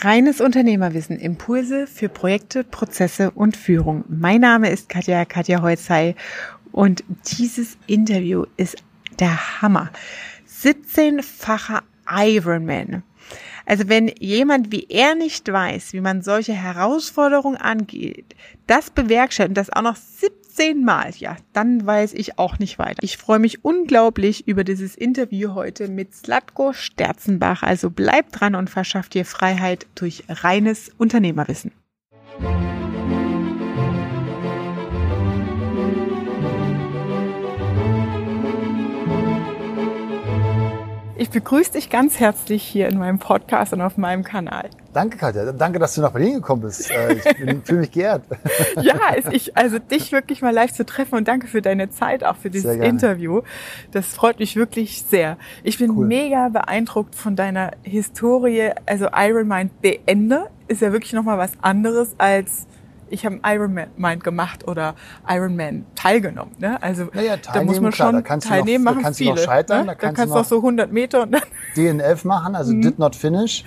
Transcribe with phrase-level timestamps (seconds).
[0.00, 4.04] Reines Unternehmerwissen, Impulse für Projekte, Prozesse und Führung.
[4.08, 6.16] Mein Name ist Katja, Katja Holzei
[6.72, 7.04] und
[7.38, 8.76] dieses Interview ist
[9.20, 9.90] der Hammer.
[10.48, 13.02] 17-facher Ironman.
[13.66, 18.34] Also wenn jemand wie er nicht weiß, wie man solche Herausforderungen angeht,
[18.66, 23.02] das bewerkstelligt und das auch noch 17 zehnmal, ja, dann weiß ich auch nicht weiter.
[23.02, 27.62] Ich freue mich unglaublich über dieses Interview heute mit Slatko Sterzenbach.
[27.62, 31.72] Also bleibt dran und verschafft dir Freiheit durch reines Unternehmerwissen.
[41.22, 44.68] Ich begrüße dich ganz herzlich hier in meinem Podcast und auf meinem Kanal.
[44.92, 45.52] Danke, Katja.
[45.52, 46.90] Danke, dass du nach Berlin gekommen bist.
[46.90, 47.22] Äh, ich
[47.64, 48.24] fühle mich geehrt.
[48.82, 48.96] ja,
[49.30, 52.50] ich, also dich wirklich mal live zu treffen und danke für deine Zeit, auch für
[52.50, 53.42] dieses Interview.
[53.92, 55.36] Das freut mich wirklich sehr.
[55.62, 56.08] Ich bin cool.
[56.08, 58.70] mega beeindruckt von deiner Historie.
[58.86, 62.66] Also Iron Mind beende ist ja wirklich nochmal was anderes als
[63.12, 64.94] ich habe Ironman gemacht oder
[65.28, 66.54] Ironman teilgenommen.
[66.58, 66.82] Ne?
[66.82, 69.34] Also naja, da muss man schon klar, teilnehmen noch, machen da kannst viele.
[69.34, 69.86] Du noch scheitern, ne?
[69.86, 71.42] Da kannst, da kannst du noch so 100 Meter und dann
[71.76, 72.82] DNF machen, also mhm.
[72.82, 73.64] did not finish.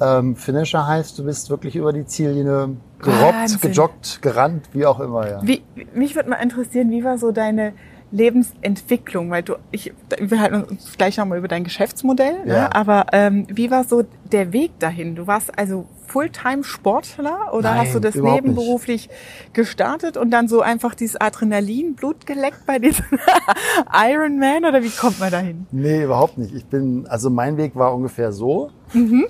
[0.00, 3.60] Ähm, Finisher heißt, du bist wirklich über die Ziellinie gerobbt, Wahnsinn.
[3.60, 5.28] gejoggt, gerannt, wie auch immer.
[5.28, 5.40] Ja.
[5.42, 5.62] Wie,
[5.94, 7.72] mich würde mal interessieren, wie war so deine
[8.10, 12.54] Lebensentwicklung, weil du, ich, wir halten uns gleich nochmal über dein Geschäftsmodell, ne?
[12.54, 12.70] ja.
[12.72, 15.16] aber ähm, wie war so der Weg dahin?
[15.16, 19.54] Du warst also Fulltime-Sportler oder Nein, hast du das nebenberuflich nicht.
[19.54, 23.04] gestartet und dann so einfach dieses Adrenalin, Blut geleckt bei diesem
[23.92, 25.66] Ironman oder wie kommt man dahin?
[25.72, 26.54] Nee, überhaupt nicht.
[26.54, 28.70] Ich bin, also mein Weg war ungefähr so.
[28.92, 29.26] Mhm.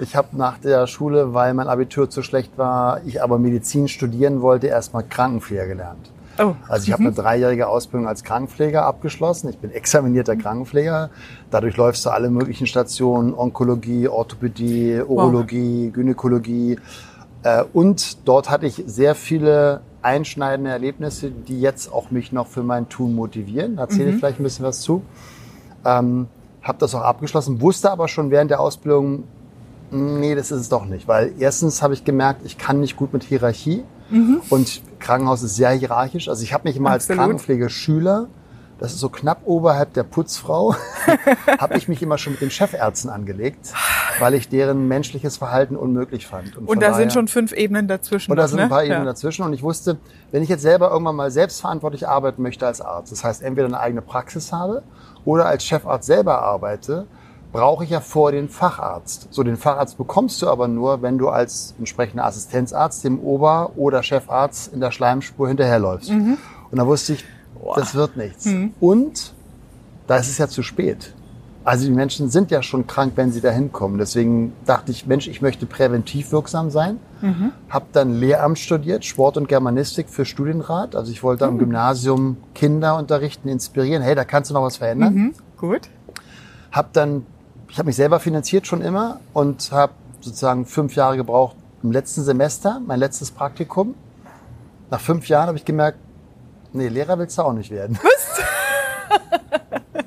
[0.00, 4.40] Ich habe nach der Schule, weil mein Abitur zu schlecht war, ich aber Medizin studieren
[4.40, 6.10] wollte, erstmal Krankenpfleger gelernt.
[6.40, 6.54] Oh.
[6.68, 7.16] Also ich habe eine mhm.
[7.16, 9.50] dreijährige Ausbildung als Krankenpfleger abgeschlossen.
[9.50, 11.10] Ich bin examinierter Krankenpfleger.
[11.50, 15.94] Dadurch läufst du alle möglichen Stationen, Onkologie, Orthopädie, Urologie, wow.
[15.94, 16.78] Gynäkologie.
[17.42, 22.62] Äh, und dort hatte ich sehr viele einschneidende Erlebnisse, die jetzt auch mich noch für
[22.62, 23.76] mein Tun motivieren.
[23.76, 24.10] Da erzähle mhm.
[24.14, 25.02] ich vielleicht ein bisschen was zu.
[25.84, 26.26] Ähm,
[26.62, 29.24] habe das auch abgeschlossen, wusste aber schon während der Ausbildung,
[29.90, 31.08] nee, das ist es doch nicht.
[31.08, 33.84] Weil erstens habe ich gemerkt, ich kann nicht gut mit Hierarchie.
[34.10, 34.40] Mhm.
[34.48, 36.28] Und Krankenhaus ist sehr hierarchisch.
[36.28, 37.18] Also ich habe mich immer Absolut.
[37.18, 38.28] als Krankenpflegeschüler,
[38.78, 40.74] das ist so knapp oberhalb der Putzfrau,
[41.58, 43.74] habe ich mich immer schon mit den Chefärzten angelegt,
[44.20, 46.56] weil ich deren menschliches Verhalten unmöglich fand.
[46.56, 48.30] Und, und da daher, sind schon fünf Ebenen dazwischen.
[48.30, 48.62] Und da sind ne?
[48.64, 49.10] ein paar Ebenen ja.
[49.10, 49.42] dazwischen.
[49.42, 49.98] Und ich wusste,
[50.30, 53.80] wenn ich jetzt selber irgendwann mal selbstverantwortlich arbeiten möchte als Arzt, das heißt entweder eine
[53.80, 54.82] eigene Praxis habe
[55.26, 57.06] oder als Chefarzt selber arbeite,
[57.52, 59.28] brauche ich ja vor den Facharzt.
[59.30, 64.02] So, den Facharzt bekommst du aber nur, wenn du als entsprechender Assistenzarzt dem Ober- oder
[64.02, 66.10] Chefarzt in der Schleimspur hinterherläufst.
[66.10, 66.38] Mhm.
[66.70, 67.24] Und da wusste ich,
[67.60, 67.74] Boah.
[67.76, 68.46] das wird nichts.
[68.46, 68.74] Mhm.
[68.80, 69.34] Und
[70.06, 71.14] da ist es ja zu spät.
[71.62, 73.98] Also die Menschen sind ja schon krank, wenn sie da hinkommen.
[73.98, 76.98] Deswegen dachte ich, Mensch, ich möchte präventiv wirksam sein.
[77.20, 77.52] Mhm.
[77.68, 80.96] Hab dann Lehramt studiert, Sport und Germanistik für Studienrat.
[80.96, 81.50] Also ich wollte mhm.
[81.50, 84.02] am Gymnasium Kinder unterrichten, inspirieren.
[84.02, 85.14] Hey, da kannst du noch was verändern.
[85.14, 85.34] Mhm.
[85.58, 85.82] Gut.
[86.72, 87.26] Hab dann
[87.70, 92.22] ich habe mich selber finanziert schon immer und habe sozusagen fünf Jahre gebraucht im letzten
[92.24, 93.94] Semester, mein letztes Praktikum.
[94.90, 95.98] Nach fünf Jahren habe ich gemerkt,
[96.72, 97.98] nee, Lehrer willst du auch nicht werden.
[98.02, 98.40] Was?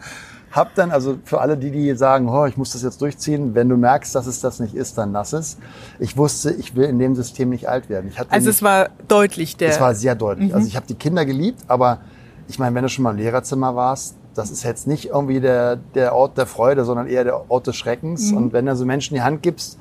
[0.51, 3.69] hab dann, also für alle die, die sagen, oh, ich muss das jetzt durchziehen, wenn
[3.69, 5.57] du merkst, dass es das nicht ist, dann lass es.
[5.99, 8.07] Ich wusste, ich will in dem System nicht alt werden.
[8.09, 9.69] Ich hatte also nicht, es war deutlich, der.
[9.69, 10.49] Es war sehr deutlich.
[10.49, 10.55] Mhm.
[10.55, 12.01] Also ich habe die Kinder geliebt, aber
[12.47, 15.75] ich meine, wenn du schon mal im Lehrerzimmer warst, das ist jetzt nicht irgendwie der,
[15.75, 18.31] der Ort der Freude, sondern eher der Ort des Schreckens.
[18.31, 18.37] Mhm.
[18.37, 19.77] Und wenn du so Menschen die Hand gibst,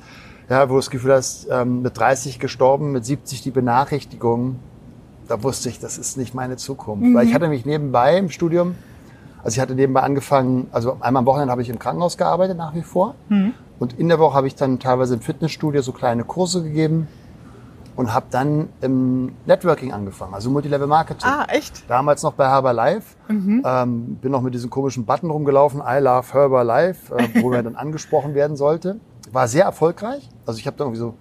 [0.49, 4.57] ja, wo du das Gefühl hast, ähm, mit 30 gestorben, mit 70 die Benachrichtigung,
[5.27, 7.03] da wusste ich, das ist nicht meine Zukunft.
[7.03, 7.15] Mhm.
[7.15, 8.75] Weil ich hatte mich nebenbei im Studium,
[9.43, 12.75] also ich hatte nebenbei angefangen, also einmal am Wochenende habe ich im Krankenhaus gearbeitet nach
[12.75, 13.15] wie vor.
[13.29, 13.53] Mhm.
[13.79, 17.07] Und in der Woche habe ich dann teilweise im Fitnessstudio so kleine Kurse gegeben
[17.95, 21.29] und habe dann im Networking angefangen, also Multilevel Marketing.
[21.29, 21.89] Ah, echt?
[21.89, 23.15] Damals noch bei Herbalife.
[23.27, 23.63] Mhm.
[23.65, 27.75] Ähm, bin noch mit diesem komischen Button rumgelaufen, I love Herbalife, äh, wo mir dann
[27.75, 28.99] angesprochen werden sollte.
[29.31, 30.29] War sehr erfolgreich.
[30.45, 31.15] Also ich habe da irgendwie so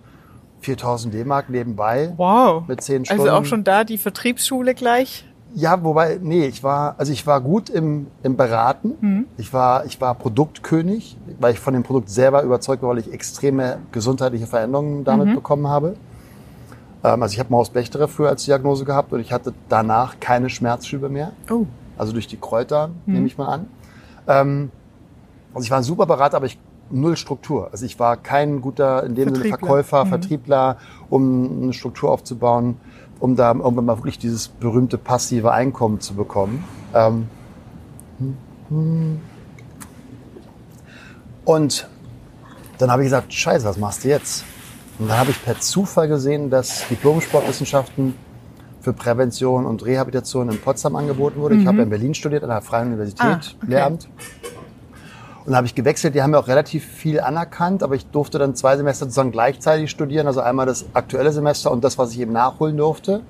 [0.60, 2.12] 4000 D-Mark nebenbei.
[2.16, 2.66] Wow.
[2.66, 3.22] Mit 10 Stunden.
[3.22, 5.26] Also auch schon da die Vertriebsschule gleich?
[5.54, 8.94] Ja, wobei, nee, ich war, also ich war gut im, im Beraten.
[9.00, 9.26] Mhm.
[9.36, 13.12] Ich war, ich war Produktkönig, weil ich von dem Produkt selber überzeugt war, weil ich
[13.12, 15.34] extreme gesundheitliche Veränderungen damit mhm.
[15.34, 15.96] bekommen habe.
[17.04, 20.50] Ähm, also ich habe Maus Bechterew früher als Diagnose gehabt und ich hatte danach keine
[20.50, 21.32] Schmerzschübe mehr.
[21.50, 21.66] Oh.
[21.98, 23.14] Also durch die Kräuter, mhm.
[23.14, 23.66] nehme ich mal an.
[24.26, 24.70] Ähm,
[25.54, 26.58] also ich war ein super Berater, aber ich
[26.90, 27.68] null Struktur.
[27.72, 30.08] Also ich war kein guter, in dem Sinne Verkäufer, mhm.
[30.08, 30.76] Vertriebler,
[31.10, 32.76] um eine Struktur aufzubauen,
[33.20, 36.64] um da irgendwann mal wirklich dieses berühmte passive Einkommen zu bekommen.
[36.94, 37.26] Ähm,
[41.44, 41.88] und
[42.78, 44.44] dann habe ich gesagt, scheiße, was machst du jetzt?
[44.98, 48.14] Und dann habe ich per Zufall gesehen, dass Diplom-Sportwissenschaften
[48.80, 51.54] für Prävention und Rehabilitation in Potsdam angeboten wurde.
[51.56, 53.66] Ich habe in Berlin studiert, an der Freien Universität, Ah, okay.
[53.68, 54.08] Lehramt.
[55.44, 56.14] Und dann habe ich gewechselt.
[56.14, 59.90] Die haben ja auch relativ viel anerkannt, aber ich durfte dann zwei Semester sozusagen gleichzeitig
[59.90, 60.26] studieren.
[60.26, 63.22] Also einmal das aktuelle Semester und das, was ich eben nachholen durfte.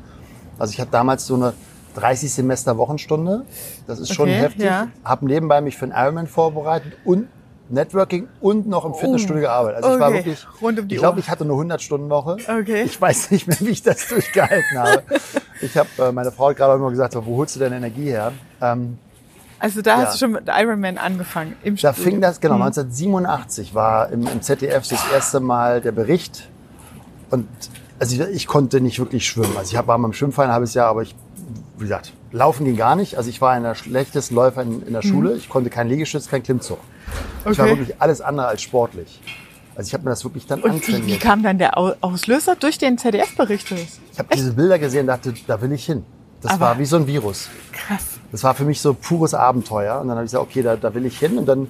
[0.59, 1.53] Also ich hatte damals so eine
[1.97, 3.45] 30 Semester Wochenstunde.
[3.87, 4.65] Das ist schon Okay, heftig.
[4.65, 4.89] ja.
[5.05, 7.29] Habe nebenbei mich für einen Ironman vorbereitet und
[7.73, 9.83] Networking und noch im Fitnessstudio gearbeitet.
[9.83, 12.37] Also ich war Oh, wirklich, Rund um die ich glaube, ich hatte eine 100-Stunden-Woche.
[12.61, 12.83] Okay.
[12.83, 15.03] Ich weiß nicht mehr, wie ich das durchgehalten habe.
[15.61, 18.33] Ich habe, äh, meine Frau hat gerade immer gesagt, wo holst du deine Energie her?
[18.61, 18.99] Ähm,
[19.59, 20.07] Also da Ja.
[20.07, 22.11] hast du schon mit Iron Man angefangen im da Studio.
[22.11, 26.49] fing das, genau, 1987 war im, im ZDF das erste Mal der Bericht.
[27.31, 27.47] Und
[27.99, 29.57] also ich, ich konnte nicht wirklich schwimmen.
[29.57, 31.15] Also ich war mal im Schwimmverein ein halbes Jahr, aber ich,
[31.79, 33.17] wie gesagt, laufen ging gar nicht.
[33.17, 35.35] Also ich war einer der schlechtesten Läufer in, in der Schule.
[35.35, 36.79] Ich konnte kein Liegestütz, kein Klimmzug.
[37.51, 37.79] Ich war Okay.
[37.79, 39.21] wirklich alles andere als sportlich.
[39.75, 42.57] Also ich habe mir das wirklich dann Und wie, wie kam dann der Au- Auslöser
[42.57, 43.71] durch den ZDF-Bericht?
[43.73, 46.05] Ich habe diese Bilder gesehen und dachte, da will ich hin.
[46.43, 47.49] Das Aber- war wie so ein Virus.
[47.73, 48.19] Krass.
[48.33, 50.01] Das war für mich so pures Abenteuer.
[50.01, 51.39] Und dann habe ich gesagt, okay, da, da will ich hin.
[51.39, 51.69] Und dann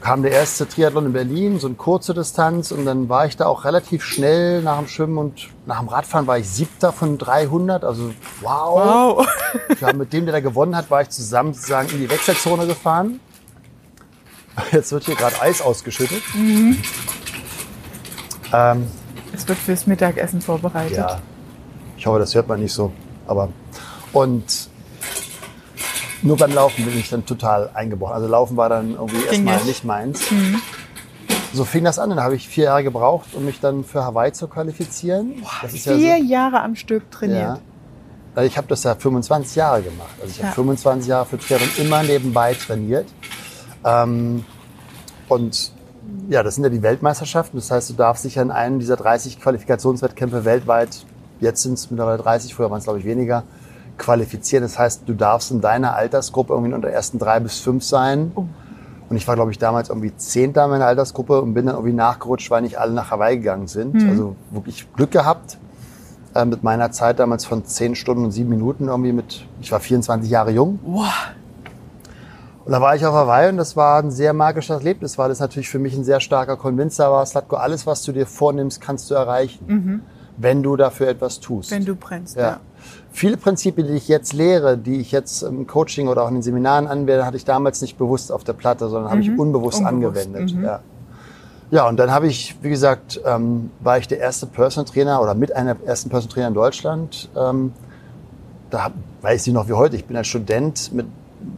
[0.00, 2.70] kam der erste Triathlon in Berlin, so eine kurze Distanz.
[2.70, 6.26] Und dann war ich da auch relativ schnell nach dem Schwimmen und nach dem Radfahren
[6.26, 7.84] war ich siebter von 300.
[7.84, 8.10] Also
[8.40, 9.16] wow.
[9.18, 9.28] Wow.
[9.70, 12.66] Ich war mit dem, der da gewonnen hat, war ich zusammen sozusagen in die Wechselzone
[12.66, 13.20] gefahren.
[14.72, 16.22] Jetzt wird hier gerade Eis ausgeschüttet.
[18.52, 18.86] Ähm,
[19.32, 20.96] Es wird fürs Mittagessen vorbereitet.
[20.96, 21.18] ja,
[21.96, 22.92] ich hoffe, das hört man nicht so.
[23.26, 23.50] Aber
[24.12, 24.68] und
[26.22, 28.14] nur beim Laufen bin ich dann total eingebrochen.
[28.14, 29.84] Also Laufen war dann irgendwie erstmal nicht.
[29.84, 30.20] meins.
[31.52, 32.10] So fing das an.
[32.10, 35.42] Dann habe ich vier Jahre gebraucht, um mich dann für Hawaii zu qualifizieren.
[35.62, 37.40] das ist Vier ja Jahre am Stück so, trainiert.
[37.40, 37.58] ja.
[38.34, 40.10] Also Ich habe das ja 25 Jahre gemacht.
[40.20, 40.44] Also ich Ja.
[40.46, 43.06] habe 25 Jahre für Triathlon immer nebenbei trainiert.
[43.84, 44.44] Ähm,
[45.28, 45.72] und
[46.28, 47.58] ja, das sind ja die Weltmeisterschaften.
[47.58, 51.04] Das heißt, du darfst dich an einem dieser 30 Qualifikationswettkämpfe weltweit,
[51.40, 53.44] jetzt sind es mittlerweile 30, früher waren es glaube ich weniger,
[53.98, 54.62] qualifizieren.
[54.62, 58.32] Das heißt, du darfst in deiner Altersgruppe irgendwie unter ersten drei bis fünf sein.
[58.34, 58.44] Oh.
[59.10, 61.94] Und ich war, glaube ich, damals irgendwie Zehnter in meiner Altersgruppe und bin dann irgendwie
[61.94, 63.96] nachgerutscht, weil nicht alle nach Hawaii gegangen sind.
[64.08, 65.58] Also wirklich Glück gehabt
[66.34, 69.80] äh, mit meiner Zeit damals von 10 Stunden und 7 Minuten irgendwie mit, ich war
[69.80, 70.78] 24 Jahre jung.
[70.82, 71.06] Wow.
[72.66, 75.40] Und da war ich auf Hawaii und das war ein sehr magisches Erlebnis, weil das
[75.40, 77.24] natürlich für mich ein sehr starker Convincer war.
[77.24, 80.02] Slatko, alles, was du dir vornimmst, kannst du erreichen,
[80.36, 81.70] wenn du dafür etwas tust.
[81.70, 82.42] Wenn du brennst, ja.
[82.42, 82.60] ja.
[83.12, 86.42] Viele Prinzipien, die ich jetzt lehre, die ich jetzt im Coaching oder auch in den
[86.42, 90.26] Seminaren anwende, hatte ich damals nicht bewusst auf der Platte, sondern habe ich unbewusst, Unbewusst,
[90.26, 90.54] angewendet.
[90.62, 90.80] Ja.
[91.70, 95.34] ja, und dann habe ich, wie gesagt, ähm, war ich der erste Personal Trainer oder
[95.34, 97.28] mit einer ersten Personal Trainer in Deutschland.
[97.36, 97.72] Ähm,
[98.70, 101.06] da hab, weiß ich noch wie heute, ich bin als Student mit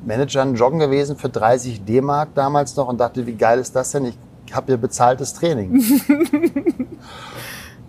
[0.05, 4.05] Managern joggen gewesen für 30 D-Mark damals noch und dachte, wie geil ist das denn?
[4.07, 4.17] Ich
[4.53, 5.83] habe hier bezahltes Training.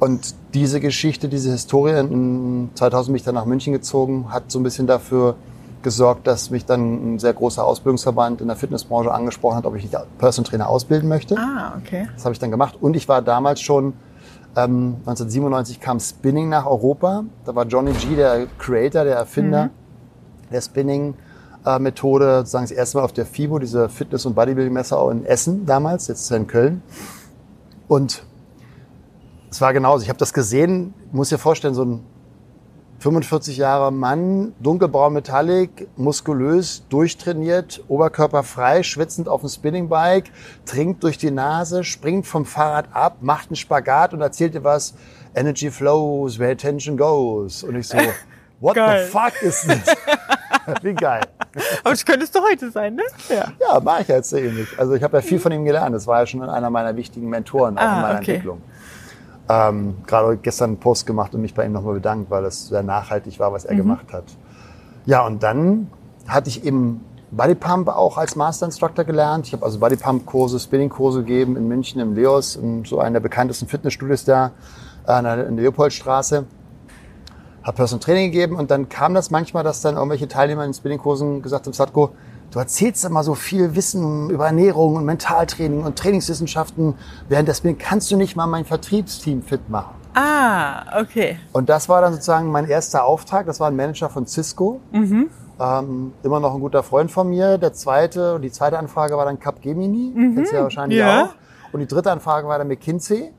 [0.01, 4.59] und diese Geschichte, diese Historie, in 2000 bin ich dann nach München gezogen, hat so
[4.59, 5.35] ein bisschen dafür
[5.83, 9.83] gesorgt, dass mich dann ein sehr großer Ausbildungsverband in der Fitnessbranche angesprochen hat, ob ich
[9.83, 11.37] nicht Personal Trainer ausbilden möchte.
[11.37, 12.07] Ah, okay.
[12.15, 12.79] Das habe ich dann gemacht.
[12.81, 13.93] Und ich war damals schon,
[14.55, 17.23] ähm, 1997 kam Spinning nach Europa.
[17.45, 19.69] Da war Johnny G, der Creator, der Erfinder
[20.51, 25.27] der Spinning-Methode, sozusagen das erste Mal auf der FIBO, diese Fitness- und Bodybuilding-Messe auch in
[25.27, 26.81] Essen damals, jetzt ist er in Köln.
[27.87, 28.23] Und
[29.51, 30.03] es war genauso.
[30.03, 32.05] Ich habe das gesehen, muss dir vorstellen, so ein
[32.99, 40.29] 45 Jahre Mann, dunkelbraun metallic, muskulös, durchtrainiert, oberkörperfrei, schwitzend auf dem Spinningbike,
[40.65, 44.93] trinkt durch die Nase, springt vom Fahrrad ab, macht einen Spagat und erzählt dir was.
[45.33, 47.63] Energy flows, where attention goes.
[47.63, 47.97] Und ich so,
[48.59, 49.05] what Geil.
[49.05, 49.95] the fuck ist das?
[50.83, 51.21] Wie geil.
[51.83, 53.03] Aber das könntest du heute sein, ne?
[53.29, 53.51] Ja.
[53.59, 54.67] Ja, mache ich jetzt so ähnlich.
[54.77, 55.95] Also ich habe ja viel von ihm gelernt.
[55.95, 58.31] Das war ja schon einer meiner wichtigen Mentoren auch Ah, in meiner okay.
[58.35, 58.61] Entwicklung.
[59.51, 62.83] Ähm, gerade gestern einen Post gemacht und mich bei ihm nochmal bedankt, weil das sehr
[62.83, 64.23] nachhaltig war, was er gemacht hat.
[65.05, 65.87] Ja, und dann
[66.25, 69.47] hatte ich eben Bodypump auch als Master Instructor gelernt.
[69.47, 73.67] Ich habe also Bodypump-Kurse, Spinning-Kurse gegeben in München, im Leos, in so einer der bekanntesten
[73.67, 74.51] Fitnessstudios da
[75.05, 75.23] äh, in
[75.57, 76.45] der Leopoldstraße.
[77.63, 81.41] Habe Personal Training gegeben und dann kam das manchmal, dass dann irgendwelche Teilnehmer in Spinning-Kursen
[81.41, 82.11] gesagt haben, Satko,
[82.51, 86.95] du erzählst immer so viel Wissen über Ernährung und Mentaltraining und Trainingswissenschaften.
[87.29, 89.95] Während des Spinning kannst du nicht mal mein Vertriebsteam fit machen.
[90.13, 91.39] Ah, okay.
[91.53, 93.45] Und das war dann sozusagen mein erster Auftrag.
[93.45, 94.81] Das war ein Manager von Cisco.
[94.93, 97.57] Ähm, immer noch ein guter Freund von mir.
[97.57, 100.13] Der zweite, die zweite Anfrage war dann Capgemini.
[100.35, 101.23] Kennst du ja wahrscheinlich Ja.
[101.25, 101.29] auch.
[101.71, 103.31] Und die dritte Anfrage war dann McKinsey.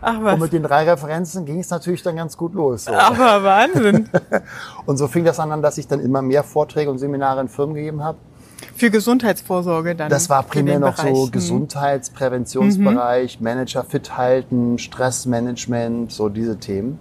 [0.00, 0.38] Ach Und was.
[0.40, 2.84] mit den drei Referenzen ging es natürlich dann ganz gut los.
[2.84, 2.92] So.
[2.92, 4.08] Aber Wahnsinn.
[4.86, 7.74] Und so fing das an, dass ich dann immer mehr Vorträge und Seminare in Firmen
[7.74, 8.16] gegeben habe.
[8.74, 10.10] Für Gesundheitsvorsorge dann?
[10.10, 11.14] Das war primär noch Bereich.
[11.14, 11.30] so mhm.
[11.30, 13.44] Gesundheitspräventionsbereich, mhm.
[13.44, 16.98] Manager fit halten, Stressmanagement, so diese Themen.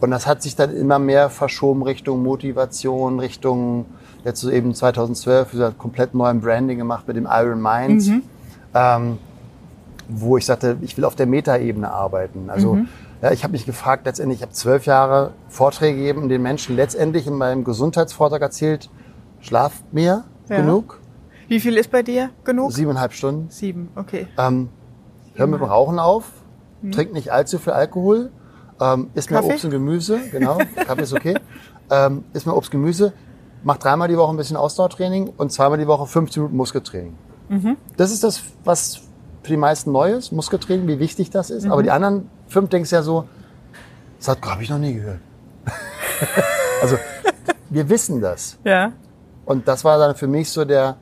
[0.00, 3.86] Und das hat sich dann immer mehr verschoben Richtung Motivation, Richtung
[4.24, 8.22] jetzt so eben 2012 wieder komplett neuen Branding gemacht mit dem Iron Mind, mhm.
[8.74, 9.18] ähm,
[10.08, 12.50] wo ich sagte, ich will auf der Metaebene arbeiten.
[12.50, 12.88] Also mhm.
[13.20, 16.74] ja, ich habe mich gefragt, letztendlich, ich habe zwölf Jahre Vorträge gegeben und den Menschen
[16.74, 18.90] letztendlich in meinem Gesundheitsvortrag erzählt,
[19.40, 20.60] schlaf mehr ja.
[20.60, 21.00] genug.
[21.48, 22.72] Wie viel ist bei dir genug?
[22.72, 23.50] Siebeneinhalb Stunden.
[23.50, 24.26] Sieben, okay.
[24.38, 24.68] Ähm,
[25.34, 26.30] hör mit dem Rauchen auf,
[26.80, 26.92] mhm.
[26.92, 28.30] trink nicht allzu viel Alkohol,
[28.80, 31.34] ähm, isst mehr Obst und Gemüse, genau, Kaffee ist okay.
[31.90, 33.12] Ähm, isst mehr Obst, Gemüse,
[33.64, 37.18] mach dreimal die Woche ein bisschen Ausdauertraining und zweimal die Woche 15 Minuten Muskeltraining.
[37.50, 37.76] Mhm.
[37.98, 39.02] Das ist das, was
[39.42, 41.64] für die meisten neu ist, Muskeltraining, wie wichtig das ist.
[41.64, 41.72] Mhm.
[41.72, 43.28] Aber die anderen fünf denkst ja so,
[44.18, 45.18] das habe ich noch nie gehört.
[46.80, 46.96] also
[47.68, 48.58] wir wissen das.
[48.64, 48.92] Ja.
[49.44, 50.96] Und das war dann für mich so der,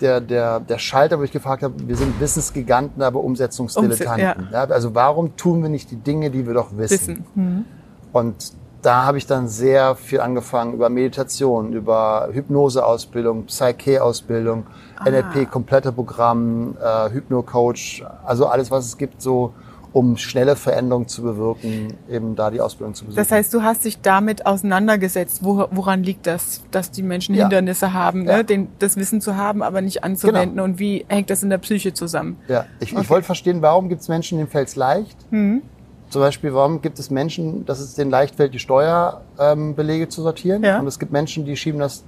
[0.00, 4.48] der, der, der Schalter, wo ich gefragt habe, wir sind Wissensgiganten, aber Umsetzungsdilettanten.
[4.52, 4.64] Ja.
[4.64, 7.08] Also warum tun wir nicht die Dinge, die wir doch wissen?
[7.08, 7.26] wissen.
[7.34, 7.64] Mhm.
[8.12, 8.52] Und
[8.82, 14.66] da habe ich dann sehr viel angefangen über Meditation, über Hypnoseausbildung, Psyche-Ausbildung,
[14.96, 15.08] ah.
[15.08, 19.54] NLP, komplette Programm, äh, Hypno-Coach, also alles, was es gibt, so
[19.94, 23.16] um schnelle Veränderungen zu bewirken, eben da die Ausbildung zu besuchen.
[23.16, 25.40] Das heißt, du hast dich damit auseinandergesetzt.
[25.44, 27.42] woran liegt das, dass die Menschen ja.
[27.42, 28.38] Hindernisse haben, ja.
[28.38, 28.44] ne?
[28.44, 30.56] Den, das Wissen zu haben, aber nicht anzuwenden?
[30.56, 30.64] Genau.
[30.64, 32.38] Und wie hängt das in der Psyche zusammen?
[32.48, 33.02] Ja, ich, okay.
[33.02, 35.16] ich wollte verstehen, warum gibt es Menschen, denen fällt es leicht?
[35.30, 35.62] Mhm.
[36.10, 40.22] Zum Beispiel, warum gibt es Menschen, dass es denen leicht fällt, die Steuerbelege ähm, zu
[40.22, 40.64] sortieren?
[40.64, 40.80] Ja.
[40.80, 42.02] Und es gibt Menschen, die schieben das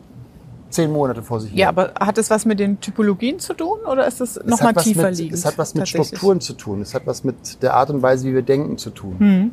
[0.70, 1.58] zehn Monate vor sich hin.
[1.58, 5.10] Ja, aber hat es was mit den Typologien zu tun oder ist das nochmal tiefer
[5.10, 5.34] liegend?
[5.34, 6.82] Es hat was mit Strukturen zu tun.
[6.82, 9.16] Es hat was mit der Art und Weise, wie wir denken, zu tun.
[9.18, 9.50] Mhm.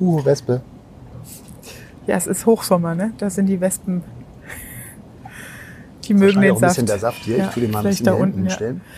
[0.00, 0.62] Uh, Wespe.
[2.06, 3.12] Ja, es ist Hochsommer, ne?
[3.18, 4.02] Da sind die Wespen.
[6.04, 7.36] Die mögen den auch ein bisschen der Saft hier.
[7.36, 8.80] Ja, ich tue den mal ein bisschen da unten hinstellen.
[8.82, 8.90] Ja.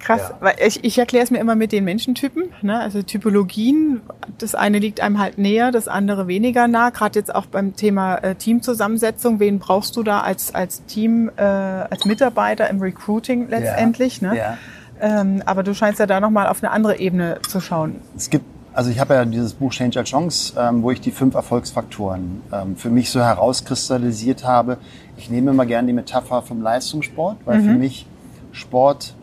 [0.00, 0.36] Krass, ja.
[0.40, 2.50] weil ich, ich erkläre es mir immer mit den Menschentypen.
[2.62, 2.78] Ne?
[2.78, 4.00] Also Typologien,
[4.38, 6.90] das eine liegt einem halt näher, das andere weniger nah.
[6.90, 9.40] Gerade jetzt auch beim Thema äh, Teamzusammensetzung.
[9.40, 14.20] Wen brauchst du da als, als Team, äh, als Mitarbeiter im Recruiting letztendlich?
[14.20, 14.30] Ja.
[14.30, 14.38] Ne?
[14.38, 14.58] Ja.
[15.00, 17.96] Ähm, aber du scheinst ja da nochmal auf eine andere Ebene zu schauen.
[18.16, 21.34] Es gibt also ich habe ja dieses Buch Change Chance, ähm, wo ich die fünf
[21.34, 24.78] Erfolgsfaktoren ähm, für mich so herauskristallisiert habe.
[25.16, 27.64] Ich nehme immer gerne die Metapher vom Leistungssport, weil mhm.
[27.64, 28.06] für mich
[28.52, 29.14] Sport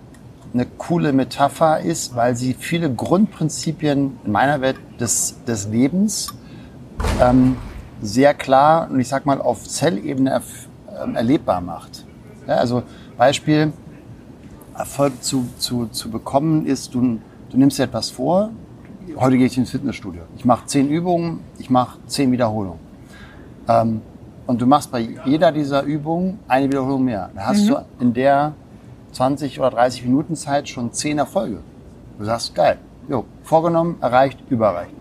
[0.53, 6.33] eine coole Metapher ist, weil sie viele Grundprinzipien in meiner Welt des, des Lebens
[7.21, 7.57] ähm,
[8.01, 10.41] sehr klar und ich sag mal auf Zellebene er,
[11.07, 12.05] äh, erlebbar macht.
[12.47, 12.83] Ja, also
[13.17, 13.73] Beispiel,
[14.75, 18.51] Erfolg zu, zu, zu bekommen ist, du, du nimmst dir etwas vor,
[19.15, 20.21] heute gehe ich ins Fitnessstudio.
[20.37, 22.79] Ich mache zehn Übungen, ich mache zehn Wiederholungen.
[23.67, 24.01] Ähm,
[24.45, 27.29] und du machst bei jeder dieser Übungen eine Wiederholung mehr.
[27.35, 27.67] Da hast mhm.
[27.67, 28.53] du in der
[29.11, 31.59] 20 oder 30 Minuten Zeit schon 10 Erfolge.
[32.17, 34.93] Du sagst, geil, jo, vorgenommen, erreicht, überreicht.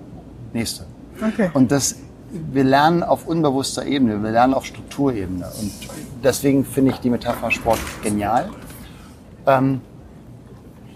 [0.53, 0.85] Nächste.
[1.21, 1.51] Okay.
[1.55, 1.97] Und das,
[2.31, 5.47] wir lernen auf unbewusster Ebene, wir lernen auf Strukturebene.
[5.61, 5.73] Und
[6.23, 8.51] deswegen finde ich die Metapher Sport genial.
[9.47, 9.81] Ähm,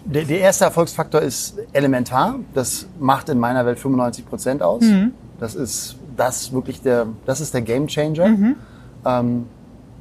[0.05, 2.37] der, der, erste Erfolgsfaktor ist elementar.
[2.55, 4.83] Das macht in meiner Welt 95 Prozent aus.
[4.83, 5.13] Mhm.
[5.39, 8.29] Das ist das wirklich der, das ist der Game Changer.
[8.29, 8.57] Mhm.
[9.05, 9.47] Ähm,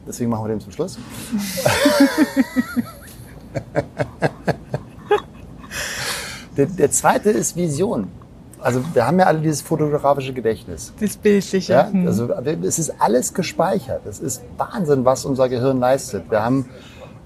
[0.08, 0.98] deswegen machen wir den zum Schluss.
[6.58, 8.10] der, der zweite ist Vision.
[8.62, 10.94] Also wir haben ja alle dieses fotografische Gedächtnis.
[11.00, 11.74] Das Bildliche.
[11.74, 11.90] Ja?
[11.92, 12.08] Hm.
[12.08, 12.30] Also
[12.64, 14.06] es ist alles gespeichert.
[14.06, 16.30] Es ist Wahnsinn, was unser Gehirn leistet.
[16.30, 16.70] Wir haben,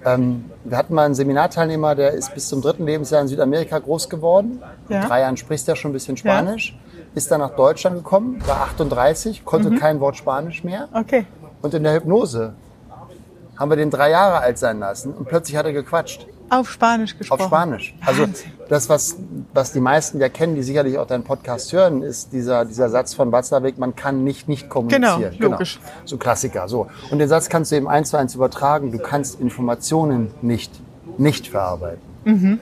[0.05, 4.09] ähm, wir hatten mal einen Seminarteilnehmer, der ist bis zum dritten Lebensjahr in Südamerika groß
[4.09, 4.61] geworden.
[4.89, 5.01] Ja.
[5.01, 6.77] In drei Jahren spricht er schon ein bisschen Spanisch.
[6.77, 6.99] Ja.
[7.15, 9.79] Ist dann nach Deutschland gekommen, war 38, konnte mhm.
[9.79, 10.87] kein Wort Spanisch mehr.
[10.93, 11.25] Okay.
[11.61, 12.53] Und in der Hypnose
[13.57, 16.25] haben wir den drei Jahre alt sein lassen und plötzlich hat er gequatscht.
[16.49, 17.41] Auf Spanisch gesprochen.
[17.41, 17.95] Auf Spanisch.
[18.05, 18.25] Also
[18.69, 19.15] das, was,
[19.53, 23.13] was die meisten ja kennen, die sicherlich auch deinen Podcast hören, ist dieser, dieser Satz
[23.13, 25.35] von Watzlawick, man kann nicht nicht kommunizieren.
[25.37, 25.79] Genau, logisch.
[25.79, 25.91] Genau.
[26.05, 26.67] So Klassiker.
[26.67, 26.87] So.
[27.09, 28.91] Und den Satz kannst du eben eins zu eins übertragen.
[28.91, 30.71] Du kannst Informationen nicht,
[31.17, 32.01] nicht verarbeiten.
[32.25, 32.59] Mhm.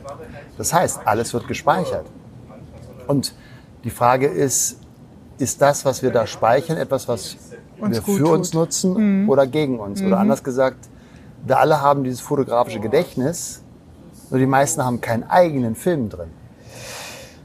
[0.57, 2.05] Das heißt, alles wird gespeichert.
[3.07, 3.33] Und
[3.83, 4.79] die Frage ist,
[5.37, 7.35] ist das, was wir da speichern, etwas, was
[7.81, 8.29] uns wir für tut.
[8.29, 9.29] uns nutzen mhm.
[9.29, 10.01] oder gegen uns?
[10.01, 10.07] Mhm.
[10.07, 10.89] Oder anders gesagt,
[11.45, 13.63] wir alle haben dieses fotografische Gedächtnis,
[14.29, 16.29] nur die meisten haben keinen eigenen Film drin.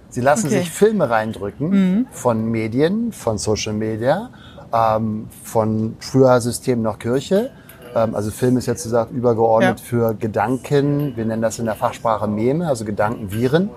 [0.08, 0.60] Sie lassen okay.
[0.60, 2.06] sich Filme reindrücken mhm.
[2.10, 4.30] von Medien, von Social Media,
[4.72, 7.50] ähm, von früher System noch Kirche.
[7.94, 9.84] Ähm, also Film ist jetzt gesagt übergeordnet ja.
[9.84, 11.16] für Gedanken.
[11.16, 13.70] Wir nennen das in der Fachsprache Meme, also Gedankenviren.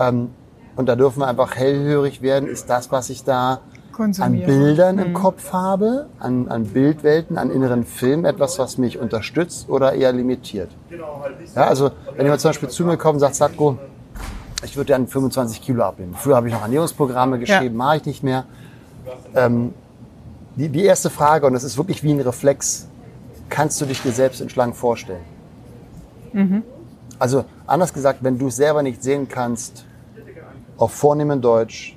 [0.00, 0.30] Ähm,
[0.76, 2.48] und da dürfen wir einfach hellhörig werden.
[2.48, 3.60] Ist das, was ich da
[3.98, 5.02] an Bildern mhm.
[5.02, 10.12] im Kopf habe, an, an Bildwelten, an inneren Filmen, etwas, was mich unterstützt oder eher
[10.12, 10.70] limitiert.
[11.54, 13.78] Ja, also wenn jemand zum Beispiel zu mir kommt und sagt, Satko,
[14.64, 16.14] ich würde gerne 25 Kilo abnehmen.
[16.14, 17.84] Früher habe ich noch Ernährungsprogramme geschrieben, ja.
[17.84, 18.44] mache ich nicht mehr.
[19.34, 19.74] Ähm,
[20.56, 22.86] die, die erste Frage, und das ist wirklich wie ein Reflex,
[23.48, 25.24] kannst du dich dir selbst in Schlangen vorstellen?
[26.32, 26.62] Mhm.
[27.18, 29.84] Also anders gesagt, wenn du es selber nicht sehen kannst,
[30.76, 31.96] auf vornehmen Deutsch,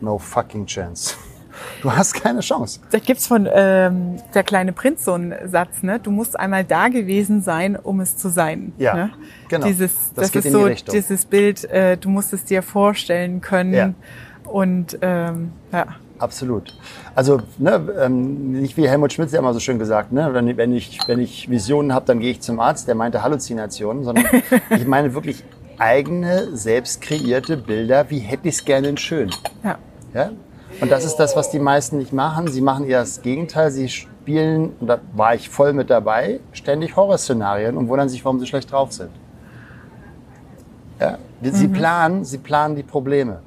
[0.00, 1.14] no fucking chance.
[1.82, 2.80] Du hast keine Chance.
[2.90, 5.98] Da gibt's von ähm, der kleine Prinz so einen Satz, ne?
[6.00, 8.72] Du musst einmal da gewesen sein, um es zu sein.
[8.78, 9.10] Ja, ne?
[9.48, 9.66] genau.
[9.66, 13.74] Dieses, das, das ist so die dieses Bild, äh, du musst es dir vorstellen können.
[13.74, 13.94] Ja.
[14.44, 15.86] Und ähm, ja.
[16.18, 16.72] Absolut.
[17.16, 20.72] Also ne, ähm, nicht wie Helmut Schmidt ja immer so schön gesagt, ne, wenn, wenn
[20.72, 22.86] ich wenn ich Visionen habe, dann gehe ich zum Arzt.
[22.86, 24.26] Der meinte Halluzinationen, sondern
[24.70, 25.42] ich meine wirklich
[25.78, 28.08] eigene, selbst kreierte Bilder.
[28.08, 29.30] Wie hätte ich es gerne in schön?
[29.64, 29.78] Ja.
[30.14, 30.30] ja.
[30.80, 32.48] Und das ist das, was die meisten nicht machen.
[32.48, 33.70] Sie machen eher das Gegenteil.
[33.70, 38.40] Sie spielen, und da war ich voll mit dabei, ständig Horrorszenarien und wundern sich, warum
[38.40, 39.10] sie schlecht drauf sind.
[41.00, 41.18] Ja.
[41.42, 41.72] Sie mhm.
[41.72, 43.40] planen, sie planen die Probleme.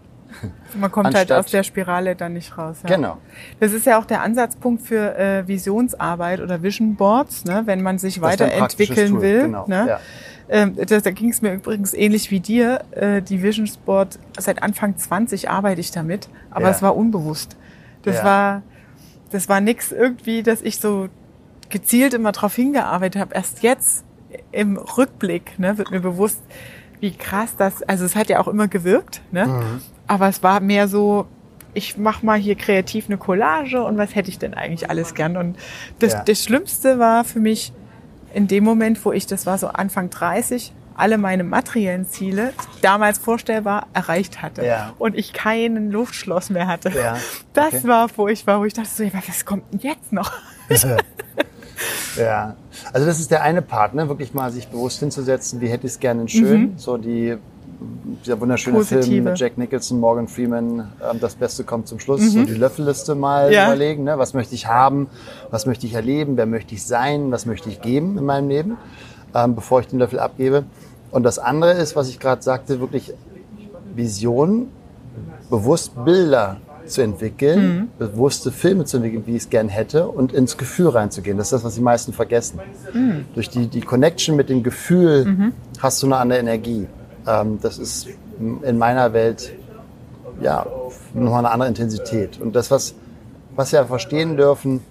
[0.76, 2.78] Man kommt halt aus der Spirale dann nicht raus.
[2.84, 2.96] Ja.
[2.96, 3.18] Genau.
[3.60, 7.64] Das ist ja auch der Ansatzpunkt für äh, Visionsarbeit oder Vision Boards, ne?
[7.66, 9.44] wenn man sich das weiterentwickeln will.
[9.44, 9.66] Genau.
[9.68, 9.86] Ne?
[9.88, 10.00] Ja.
[10.48, 12.84] Ähm, das, da ging es mir übrigens ähnlich wie dir.
[12.92, 16.72] Äh, die Vision Board, seit Anfang 20 arbeite ich damit, aber ja.
[16.72, 17.58] es war unbewusst.
[18.04, 18.24] Das ja.
[18.24, 18.64] war,
[19.32, 21.10] das war nix irgendwie, dass ich so
[21.70, 23.34] gezielt immer darauf hingearbeitet habe.
[23.34, 24.06] Erst jetzt
[24.52, 26.42] im Rückblick ne, wird mir bewusst,
[27.00, 29.48] wie krass das, also es hat ja auch immer gewirkt, ne?
[29.48, 29.82] Mhm.
[30.08, 31.28] aber es war mehr so,
[31.74, 35.36] ich mach mal hier kreativ eine Collage und was hätte ich denn eigentlich alles gern?
[35.36, 35.58] Und
[36.00, 36.24] das, ja.
[36.24, 37.74] das Schlimmste war für mich
[38.36, 42.52] in dem Moment, wo ich, das war so Anfang 30, alle meine materiellen Ziele,
[42.82, 44.66] damals vorstellbar, erreicht hatte.
[44.66, 44.94] Ja.
[44.98, 46.90] Und ich keinen Luftschloss mehr hatte.
[46.90, 47.18] Ja.
[47.54, 47.88] Das okay.
[47.88, 50.32] war furchtbar, wo ich dachte, so, was kommt denn jetzt noch?
[52.18, 52.56] Ja,
[52.94, 54.08] also das ist der eine Part, ne?
[54.08, 56.62] wirklich mal sich bewusst hinzusetzen, wie hätte ich es gerne schön.
[56.62, 56.78] Mhm.
[56.78, 57.38] So die,
[58.26, 59.06] dieser wunderschöne Positive.
[59.06, 62.22] Film mit Jack Nicholson, Morgan Freeman, ähm, das Beste kommt zum Schluss.
[62.22, 62.30] Mhm.
[62.30, 63.68] So die Löffelliste mal ja.
[63.68, 64.18] überlegen, ne?
[64.18, 65.08] was möchte ich haben,
[65.52, 68.78] was möchte ich erleben, wer möchte ich sein, was möchte ich geben in meinem Leben,
[69.34, 70.64] ähm, bevor ich den Löffel abgebe.
[71.12, 73.14] Und das andere ist, was ich gerade sagte, wirklich
[73.96, 74.68] Vision,
[75.50, 77.88] bewusst Bilder zu entwickeln, mhm.
[77.98, 81.38] bewusste Filme zu entwickeln, wie ich es gern hätte und ins Gefühl reinzugehen.
[81.38, 82.60] Das ist das, was die meisten vergessen.
[82.94, 83.26] Mhm.
[83.34, 85.54] Durch die, die Connection mit dem Gefühl mhm.
[85.80, 86.88] hast du eine andere Energie.
[87.28, 88.08] Ähm, das ist
[88.40, 89.54] in meiner Welt
[90.42, 90.66] ja
[91.14, 92.40] nochmal eine andere Intensität.
[92.40, 92.96] Und das, was,
[93.56, 94.82] was wir verstehen dürfen,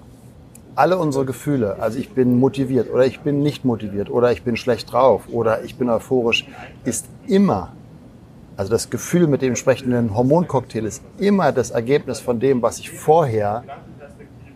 [0.75, 4.57] alle unsere Gefühle, also ich bin motiviert oder ich bin nicht motiviert oder ich bin
[4.57, 6.49] schlecht drauf oder ich bin euphorisch,
[6.85, 7.73] ist immer
[8.57, 12.91] also das Gefühl mit dem entsprechenden Hormoncocktail ist immer das Ergebnis von dem, was ich
[12.91, 13.65] vorher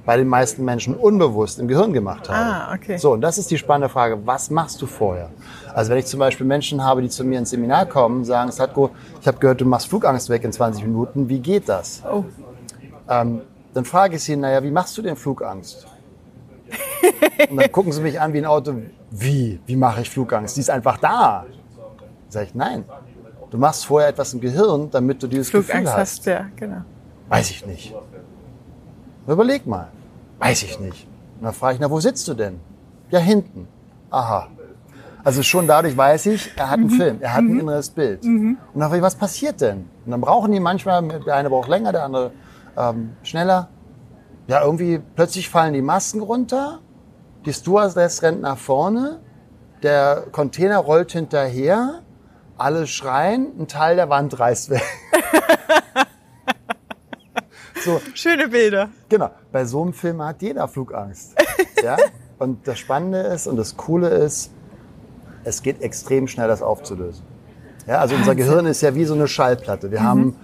[0.09, 2.39] bei den meisten Menschen unbewusst im Gehirn gemacht habe.
[2.39, 2.97] Ah, okay.
[2.97, 5.29] So, und das ist die spannende Frage, was machst du vorher?
[5.75, 8.89] Also wenn ich zum Beispiel Menschen habe, die zu mir ins Seminar kommen, sagen, Satko,
[9.21, 12.03] ich habe gehört, du machst Flugangst weg in 20 Minuten, wie geht das?
[12.11, 12.25] Oh.
[13.07, 13.43] Ähm,
[13.75, 15.87] dann frage ich sie, naja, wie machst du denn Flugangst?
[17.51, 18.77] und dann gucken sie mich an wie ein Auto,
[19.11, 20.57] wie, wie mache ich Flugangst?
[20.57, 21.45] Die ist einfach da.
[22.31, 22.87] Sag ich, nein,
[23.51, 25.99] Du machst vorher etwas im Gehirn, damit du dieses Flugangst Gefühl hast.
[25.99, 26.25] hast.
[26.25, 26.81] Ja, genau.
[27.29, 27.95] Weiß ich nicht.
[29.27, 29.89] Überleg mal.
[30.39, 31.07] Weiß ich nicht.
[31.39, 32.61] Und dann frage ich, na, wo sitzt du denn?
[33.11, 33.69] Ja, hinten.
[34.11, 34.49] Aha.
[35.25, 36.97] Also schon dadurch weiß ich, er hat einen mhm.
[36.97, 37.51] Film, er hat mhm.
[37.51, 38.25] ein inneres Bild.
[38.25, 38.59] Mhm.
[38.73, 39.89] Und dann frage ich, was passiert denn?
[40.05, 42.33] Und dann brauchen die manchmal, der eine braucht länger, der andere
[42.77, 43.69] ähm, schneller.
[44.47, 46.79] Ja, irgendwie plötzlich fallen die Masken runter,
[47.45, 49.21] die Stewardess rennt nach vorne,
[49.83, 52.01] der Container rollt hinterher
[52.57, 54.83] alle schreien, ein Teil der Wand reißt weg.
[57.85, 58.01] so.
[58.15, 58.89] Schöne Bilder.
[59.09, 59.31] Genau.
[59.51, 61.35] Bei so einem Film hat jeder Flugangst.
[61.83, 61.97] ja?
[62.39, 64.53] Und das Spannende ist und das Coole ist,
[65.45, 67.25] es geht extrem schnell, das aufzulösen.
[67.87, 69.91] Ja, also unser Gehirn ist ja wie so eine Schallplatte.
[69.91, 70.05] Wir mhm.
[70.05, 70.37] haben,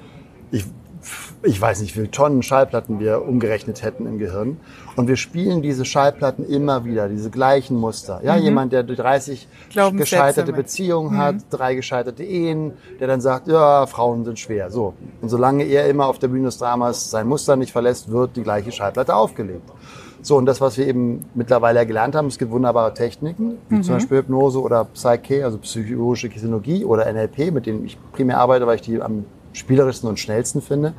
[1.45, 4.59] ich weiß nicht, wie viele Tonnen Schallplatten wir umgerechnet hätten im Gehirn.
[4.97, 8.21] Und wir spielen diese Schallplatten immer wieder, diese gleichen Muster.
[8.25, 8.43] Ja, mhm.
[8.43, 9.47] jemand, der 30
[9.93, 11.19] gescheiterte Beziehungen mhm.
[11.19, 14.71] hat, drei gescheiterte Ehen, der dann sagt, ja, Frauen sind schwer.
[14.71, 14.95] So.
[15.21, 18.43] Und solange er immer auf der Bühne des Dramas sein Muster nicht verlässt, wird die
[18.43, 19.71] gleiche Schallplatte aufgelegt.
[20.23, 23.83] So, und das, was wir eben mittlerweile gelernt haben, es gibt wunderbare Techniken, wie mhm.
[23.83, 28.67] zum Beispiel Hypnose oder Psyche, also psychologische Kinesiologie oder NLP, mit denen ich primär arbeite,
[28.67, 30.95] weil ich die am spielerischsten und schnellsten finde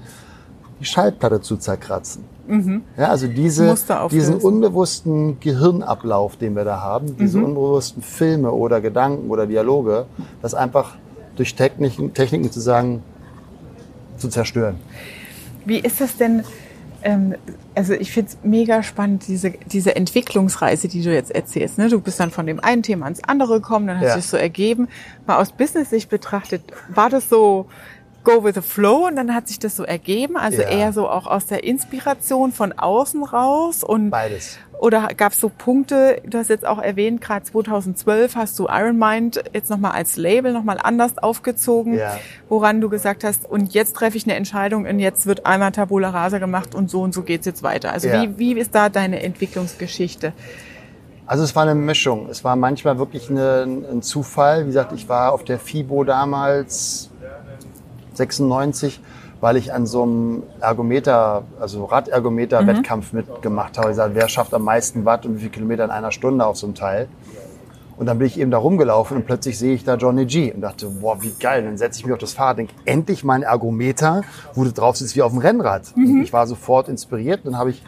[0.79, 2.23] die Schallplatte zu zerkratzen.
[2.47, 2.83] Mhm.
[2.97, 3.75] Ja, also diese,
[4.11, 7.45] diesen unbewussten Gehirnablauf, den wir da haben, diese mhm.
[7.45, 10.05] unbewussten Filme oder Gedanken oder Dialoge,
[10.41, 10.95] das einfach
[11.35, 13.03] durch Techniken, Techniken zu sagen,
[14.17, 14.75] zu zerstören.
[15.65, 16.43] Wie ist das denn?
[17.05, 17.35] ähm,
[17.75, 21.77] also ich finde es mega spannend, diese, diese Entwicklungsreise, die du jetzt erzählst.
[21.77, 21.87] Ne?
[21.87, 24.15] Du bist dann von dem einen Thema ans andere gekommen, dann hat ja.
[24.15, 24.87] sich so ergeben.
[25.27, 27.67] Mal aus Business-Sicht betrachtet, war das so,
[28.25, 30.69] go with the flow und dann hat sich das so ergeben, also ja.
[30.69, 34.57] eher so auch aus der Inspiration von außen raus und beides.
[34.79, 38.97] Oder gab es so Punkte, du hast jetzt auch erwähnt, gerade 2012 hast du Iron
[38.97, 42.19] Mind jetzt nochmal als Label nochmal anders aufgezogen, ja.
[42.49, 46.09] woran du gesagt hast, und jetzt treffe ich eine Entscheidung und jetzt wird einmal Tabula
[46.09, 47.93] Rasa gemacht und so und so geht's jetzt weiter.
[47.93, 48.23] Also ja.
[48.23, 50.33] wie, wie ist da deine Entwicklungsgeschichte?
[51.27, 52.27] Also es war eine Mischung.
[52.29, 54.63] Es war manchmal wirklich eine, ein Zufall.
[54.63, 57.09] Wie gesagt, ich war auf der FIBO damals
[58.17, 58.99] 96,
[59.41, 63.19] weil ich an so einem Ergometer, also Radergometer-Wettkampf mhm.
[63.19, 63.87] mitgemacht habe.
[63.87, 66.57] Ich gesagt, wer schafft am meisten Watt und wie viele Kilometer in einer Stunde auf
[66.57, 67.07] so einem Teil?
[67.97, 70.61] Und dann bin ich eben da rumgelaufen und plötzlich sehe ich da Johnny G und
[70.61, 71.61] dachte, boah, wie geil.
[71.61, 74.23] Und dann setze ich mich auf das Fahrrad, denke, endlich mein Ergometer,
[74.53, 75.95] wo du drauf sitzt wie auf dem Rennrad.
[75.95, 76.21] Mhm.
[76.21, 77.41] ich war sofort inspiriert.
[77.45, 77.81] Dann habe ich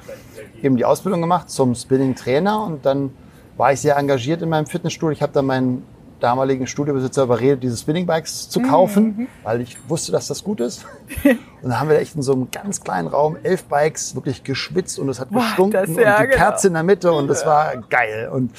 [0.61, 3.11] eben die Ausbildung gemacht zum Spinning-Trainer und dann
[3.57, 5.11] war ich sehr engagiert in meinem Fitnessstudio.
[5.11, 5.83] Ich habe dann meinen
[6.19, 9.27] damaligen Studiobesitzer überredet, diese Spinningbikes zu kaufen, mhm.
[9.43, 10.85] weil ich wusste, dass das gut ist.
[11.23, 14.99] und dann haben wir echt in so einem ganz kleinen Raum elf Bikes wirklich geschwitzt
[14.99, 16.35] und es hat gestunken und die genau.
[16.35, 18.29] Kerze in der Mitte und es war geil.
[18.31, 18.51] Und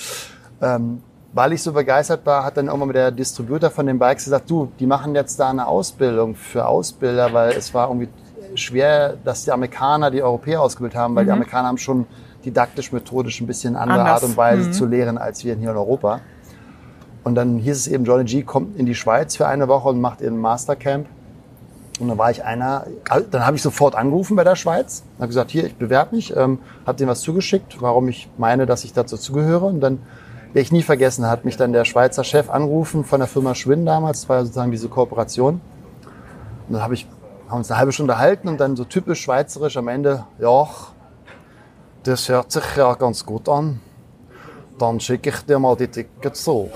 [0.61, 4.49] ähm, weil ich so begeistert war, hat dann irgendwann der Distributor von den Bikes gesagt,
[4.51, 8.09] du, die machen jetzt da eine Ausbildung für Ausbilder, weil es war irgendwie
[8.55, 11.29] schwer, dass die Amerikaner die Europäer ausgebildet haben, weil mhm.
[11.29, 12.07] die Amerikaner haben schon
[12.45, 14.23] didaktisch, methodisch ein bisschen andere Anders.
[14.23, 14.73] Art und Weise mhm.
[14.73, 16.21] zu lehren als wir hier in Europa.
[17.29, 20.01] Und dann hieß es eben, Johnny G kommt in die Schweiz für eine Woche und
[20.01, 21.07] macht ihren Mastercamp.
[22.01, 22.87] Und dann war ich einer,
[23.31, 26.59] dann habe ich sofort angerufen bei der Schweiz, habe gesagt, hier, ich bewerbe mich, ähm,
[26.87, 29.67] habe denen was zugeschickt, warum ich meine, dass ich dazu zugehöre.
[29.67, 29.99] Und dann
[30.55, 33.85] werde ich nie vergessen, hat mich dann der Schweizer Chef angerufen von der Firma Schwinn
[33.85, 35.61] damals, das war sozusagen diese Kooperation.
[36.67, 37.07] Und dann habe ich,
[37.51, 40.67] haben uns eine halbe Stunde unterhalten und dann so typisch schweizerisch am Ende, ja,
[42.05, 43.81] das hört sich ja ganz gut an.
[44.79, 46.71] Dann schicke ich dir mal die Tickets so.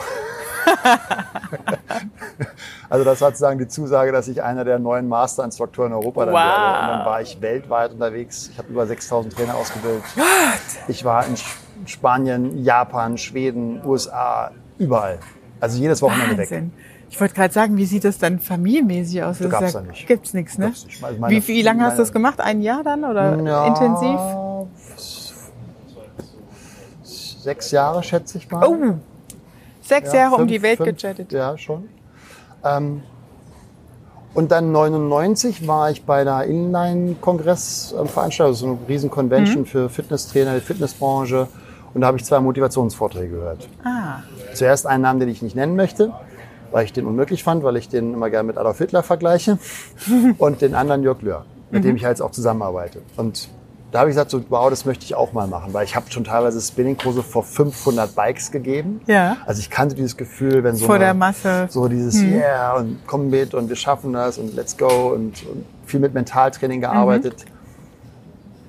[2.88, 6.34] also das war sozusagen die Zusage, dass ich einer der neuen Masterinstruktoren in Europa dann
[6.34, 6.40] wow.
[6.40, 6.80] werde.
[6.80, 8.50] Und dann war ich weltweit unterwegs.
[8.52, 10.02] Ich habe über 6000 Trainer ausgebildet.
[10.16, 10.24] What?
[10.88, 11.34] Ich war in
[11.86, 15.18] Spanien, Japan, Schweden, USA, überall.
[15.60, 16.72] Also jedes Wochenende Wahnsinn.
[16.72, 16.78] weg.
[17.10, 19.38] Ich wollte gerade sagen, wie sieht das dann familienmäßig aus?
[19.38, 20.06] Das gab's ja nicht.
[20.06, 20.66] Gibt's nichts, ne?
[20.66, 21.20] Gibt's nicht.
[21.20, 22.40] Meine, wie, wie lange hast du das gemacht?
[22.40, 24.18] Ein Jahr dann oder ja, intensiv?
[27.02, 28.66] Sechs Jahre, schätze ich mal.
[28.66, 28.94] Oh,
[29.92, 31.32] Sechs ja, Jahre fünf, um die Welt fünf, gechattet.
[31.32, 31.88] Ja, schon.
[32.64, 33.02] Ähm,
[34.34, 39.66] und dann 99 war ich bei der Inline-Kongress-Veranstaltung, so eine riesen Convention mhm.
[39.66, 41.48] für Fitnesstrainer, die Fitnessbranche.
[41.92, 43.68] Und da habe ich zwei Motivationsvorträge gehört.
[43.84, 44.20] Ah.
[44.54, 46.14] Zuerst einen Namen, den ich nicht nennen möchte,
[46.70, 49.58] weil ich den unmöglich fand, weil ich den immer gerne mit Adolf Hitler vergleiche.
[50.38, 51.88] und den anderen Jörg Löhr, mit mhm.
[51.88, 53.02] dem ich jetzt auch zusammenarbeite.
[53.18, 53.50] Und
[53.92, 56.10] da habe ich gesagt, so, wow, das möchte ich auch mal machen, weil ich habe
[56.10, 59.02] schon teilweise Spinningkurse vor 500 Bikes gegeben.
[59.06, 59.36] Ja.
[59.44, 62.32] Also ich kannte dieses Gefühl, wenn so vor eine, der Masse so dieses hm.
[62.32, 66.14] Yeah und komm mit und wir schaffen das und let's go und, und viel mit
[66.14, 67.44] Mentaltraining gearbeitet.
[67.44, 67.52] Mhm.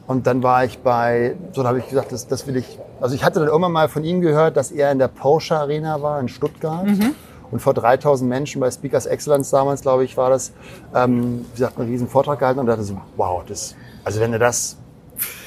[0.08, 2.78] Und dann war ich bei, so da habe ich gesagt, das, das will ich.
[3.00, 6.02] Also ich hatte dann irgendwann mal von ihm gehört, dass er in der Porsche Arena
[6.02, 6.86] war in Stuttgart.
[6.86, 7.16] Mhm.
[7.50, 10.52] Und vor 3000 Menschen bei Speakers Excellence damals, glaube ich, war das,
[10.94, 14.40] ähm, wie gesagt, einen riesen Vortrag gehalten und dachte so, wow, das, also wenn du
[14.40, 14.78] das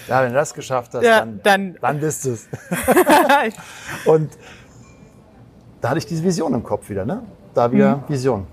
[0.08, 2.48] ja, wenn du das geschafft hast, ja, dann, dann, dann bist du es.
[4.04, 4.30] und
[5.80, 7.22] da hatte ich diese Vision im Kopf wieder, ne?
[7.54, 8.02] Da wieder mhm.
[8.08, 8.46] Vision.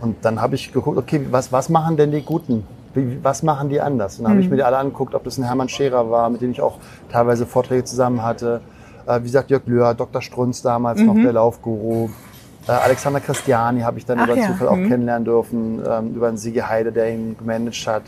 [0.00, 2.66] Und dann habe ich geguckt, okay, was, was machen denn die Guten?
[2.94, 4.18] Wie, was machen die anders?
[4.18, 4.36] Und dann mhm.
[4.36, 6.60] habe ich mir die alle angeguckt, ob das ein Hermann Scherer war, mit dem ich
[6.60, 6.78] auch
[7.10, 8.60] teilweise Vorträge zusammen hatte.
[9.06, 10.22] Äh, wie gesagt, Jörg Löhr, Dr.
[10.22, 11.06] Strunz damals mhm.
[11.06, 12.08] noch, der Laufguru.
[12.66, 14.46] Äh, Alexander Christiani habe ich dann Ach über ja.
[14.48, 14.88] Zufall auch mhm.
[14.88, 18.02] kennenlernen dürfen, ähm, über einen Sigi Heide, der ihn gemanagt hat.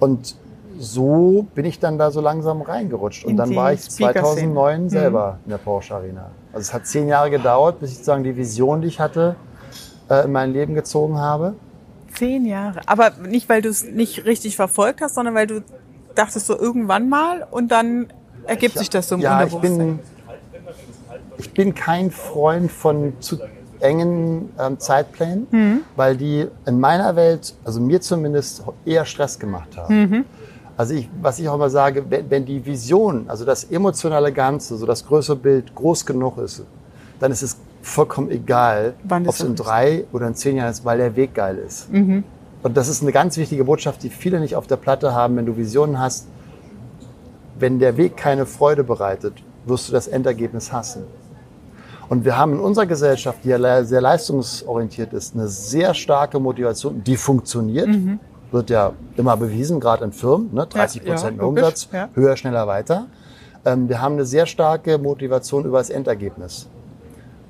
[0.00, 0.36] Und
[0.78, 3.24] so bin ich dann da so langsam reingerutscht.
[3.24, 5.44] Und in dann war ich 2009 selber mhm.
[5.44, 6.30] in der Porsche Arena.
[6.52, 9.36] Also es hat zehn Jahre gedauert, bis ich sozusagen die Vision, die ich hatte,
[10.08, 11.54] äh, in mein Leben gezogen habe.
[12.14, 12.80] Zehn Jahre.
[12.86, 15.62] Aber nicht, weil du es nicht richtig verfolgt hast, sondern weil du
[16.14, 18.12] dachtest so irgendwann mal und dann
[18.46, 19.98] ergibt ich, sich das so im Ja, ich bin,
[21.38, 23.38] ich bin kein Freund von zu
[23.80, 25.80] engen ähm, Zeitplänen, mhm.
[25.96, 30.00] weil die in meiner Welt, also mir zumindest, eher Stress gemacht haben.
[30.00, 30.24] Mhm.
[30.76, 34.76] Also ich, was ich auch mal sage, wenn, wenn die Vision, also das emotionale Ganze,
[34.76, 36.64] so das größere Bild groß genug ist,
[37.20, 40.98] dann ist es vollkommen egal, ob es in drei oder in zehn Jahren ist, weil
[40.98, 41.92] der Weg geil ist.
[41.92, 42.24] Mhm.
[42.62, 45.46] Und das ist eine ganz wichtige Botschaft, die viele nicht auf der Platte haben, wenn
[45.46, 46.26] du Visionen hast.
[47.58, 49.34] Wenn der Weg keine Freude bereitet,
[49.66, 51.04] wirst du das Endergebnis hassen.
[52.08, 57.04] Und wir haben in unserer Gesellschaft, die ja sehr leistungsorientiert ist, eine sehr starke Motivation,
[57.04, 57.88] die funktioniert.
[57.88, 58.18] Mhm
[58.54, 60.66] wird ja immer bewiesen, gerade in Firmen, ne?
[60.66, 62.08] 30 Prozent ja, Umsatz, ja.
[62.14, 63.08] höher, schneller, weiter.
[63.66, 66.68] Ähm, wir haben eine sehr starke Motivation über das Endergebnis.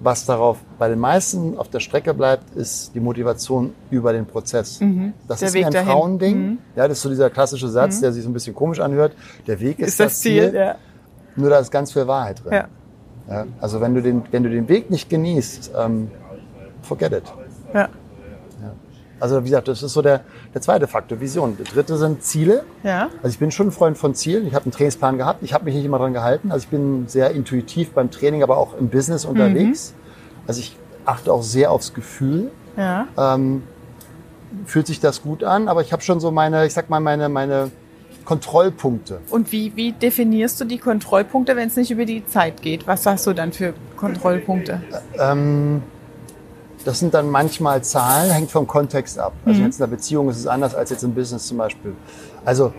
[0.01, 4.81] Was darauf bei den meisten auf der Strecke bleibt, ist die Motivation über den Prozess.
[4.81, 5.13] Mhm.
[5.29, 5.89] Das der ist Weg ein dahin.
[5.89, 6.37] Frauending.
[6.37, 6.59] Mhm.
[6.75, 8.01] Ja, das ist so dieser klassische Satz, mhm.
[8.03, 9.13] der sich so ein bisschen komisch anhört.
[9.47, 10.51] Der Weg ist, ist das, das, Ziel.
[10.51, 10.55] Ziel.
[10.55, 10.75] Ja.
[11.37, 12.53] Nur da ist ganz viel Wahrheit drin.
[12.53, 12.69] Ja.
[13.29, 16.11] Ja, also wenn du den, wenn du den Weg nicht genießt, ähm,
[16.83, 17.23] forget it.
[17.73, 17.89] Ja.
[19.25, 20.21] Also wie gesagt, das ist so der,
[20.53, 21.57] der zweite Faktor, Vision.
[21.57, 22.63] Der dritte sind Ziele.
[22.83, 23.09] Ja.
[23.23, 24.47] Also ich bin schon ein Freund von Zielen.
[24.47, 25.43] Ich habe einen Trainingsplan gehabt.
[25.43, 26.53] Ich habe mich nicht immer dran gehalten.
[26.53, 29.95] Also ich bin sehr intuitiv beim Training, aber auch im Business unterwegs.
[29.97, 30.45] Mhm.
[30.47, 32.51] Also ich achte auch sehr aufs Gefühl.
[32.77, 33.07] Ja.
[33.17, 33.63] Ähm,
[34.67, 37.31] fühlt sich das gut an, aber ich habe schon so meine, ich sag mal, meine,
[37.31, 37.71] meine
[38.27, 39.21] Kontrollpunkte.
[39.31, 42.87] Und wie, wie definierst du die Kontrollpunkte, wenn es nicht über die Zeit geht?
[42.87, 44.83] Was hast du dann für Kontrollpunkte?
[45.19, 45.83] Ähm,
[46.85, 49.33] das sind dann manchmal Zahlen, hängt vom Kontext ab.
[49.45, 49.67] Also mhm.
[49.67, 51.95] jetzt in einer Beziehung ist es anders als jetzt im Business zum Beispiel.
[52.45, 52.73] Also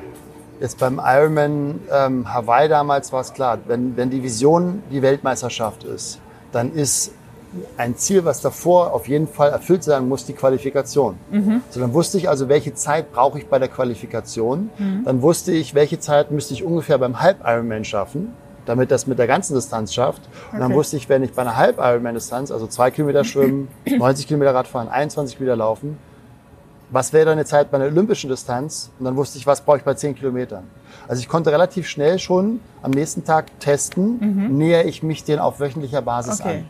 [0.60, 5.84] jetzt beim Ironman ähm, Hawaii damals war es klar, wenn, wenn die Vision die Weltmeisterschaft
[5.84, 6.20] ist,
[6.52, 7.12] dann ist
[7.78, 11.18] ein Ziel, was davor auf jeden Fall erfüllt sein muss, die Qualifikation.
[11.32, 11.62] Mhm.
[11.70, 14.70] So, dann wusste ich also, welche Zeit brauche ich bei der Qualifikation.
[14.78, 15.04] Mhm.
[15.06, 18.34] Dann wusste ich, welche Zeit müsste ich ungefähr beim Halb-Ironman schaffen
[18.66, 20.22] damit das mit der ganzen Distanz schafft.
[20.52, 24.54] Und dann wusste ich, wenn ich bei einer Halb-Ironman-Distanz, also zwei Kilometer schwimmen, 90 Kilometer
[24.54, 25.98] Radfahren, 21 Kilometer laufen,
[26.90, 28.92] was wäre dann eine Zeit bei einer olympischen Distanz?
[29.00, 30.64] Und dann wusste ich, was brauche ich bei 10 Kilometern.
[31.08, 34.58] Also ich konnte relativ schnell schon am nächsten Tag testen, mhm.
[34.58, 36.50] nähere ich mich denen auf wöchentlicher Basis okay.
[36.60, 36.70] an.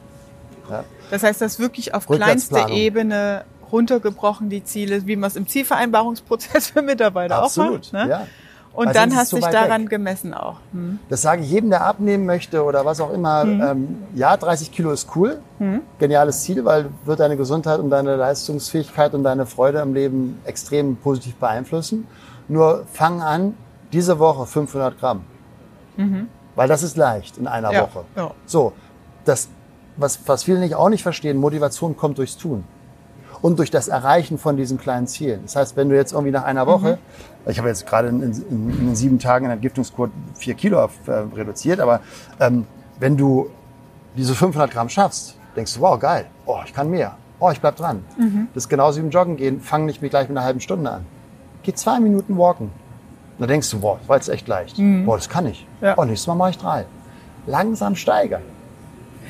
[0.69, 0.83] Ja.
[1.11, 6.67] Das heißt, das wirklich auf kleinste Ebene runtergebrochen, die Ziele, wie man es im Zielvereinbarungsprozess
[6.71, 7.93] für Mitarbeiter Absolut, auch macht.
[7.93, 8.09] Ne?
[8.09, 8.27] Ja.
[8.75, 9.89] Und dann hast du dich daran weg.
[9.89, 10.57] gemessen auch.
[10.71, 10.99] Hm.
[11.09, 13.43] Das sage ich jedem, der abnehmen möchte oder was auch immer.
[13.43, 13.61] Hm.
[13.61, 15.39] Ähm, ja, 30 Kilo ist cool.
[15.59, 15.81] Hm.
[15.97, 20.97] Geniales Ziel, weil wird deine Gesundheit und deine Leistungsfähigkeit und deine Freude am Leben extrem
[20.97, 22.07] positiv beeinflussen.
[22.47, 23.55] Nur fang an,
[23.93, 25.21] diese Woche 500 Gramm.
[25.97, 26.27] Mhm.
[26.55, 27.81] Weil das ist leicht in einer ja.
[27.83, 28.05] Woche.
[28.15, 28.31] Ja.
[28.45, 28.73] So,
[29.23, 29.49] das,
[29.97, 32.65] was, was viele nicht auch nicht verstehen, Motivation kommt durchs Tun
[33.41, 35.41] und durch das Erreichen von diesen kleinen Zielen.
[35.43, 36.97] Das heißt, wenn du jetzt irgendwie nach einer Woche,
[37.45, 37.51] mhm.
[37.51, 40.79] ich habe jetzt gerade in, in, in, den sieben Tagen in der Entgiftungskur vier Kilo
[41.07, 42.01] äh, reduziert, aber
[42.39, 42.65] ähm,
[42.99, 43.49] wenn du
[44.15, 47.75] diese 500 Gramm schaffst, denkst du, wow, geil, oh, ich kann mehr, oh, ich bleib
[47.75, 48.03] dran.
[48.17, 48.47] Mhm.
[48.53, 51.05] Das ist genauso wie im Joggen gehen, fang nicht gleich mit einer halben Stunde an.
[51.63, 52.65] Geh zwei Minuten walken.
[52.67, 54.77] Und dann denkst du, boah, das war jetzt echt leicht.
[54.77, 55.05] Mhm.
[55.05, 55.67] Boah, das kann ich.
[55.81, 55.95] Ja.
[55.97, 56.85] Oh, nächstes Mal mache ich drei.
[57.47, 58.43] Langsam steigern.